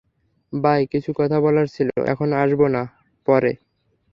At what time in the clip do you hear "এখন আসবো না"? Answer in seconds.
2.05-2.81